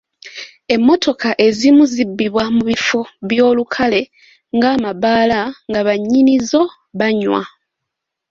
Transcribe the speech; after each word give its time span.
Emmotoka 0.75 1.29
ezimu 1.47 1.83
zibbibwa 1.93 2.43
mu 2.55 2.61
bifo 2.69 3.01
by'olukale 3.27 4.01
nga 4.55 4.67
amabaala 4.75 5.39
nga 5.69 5.81
bannyinizo 5.87 6.61
banywa. 6.99 7.41